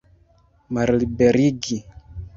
Malliberigi! 0.77 1.79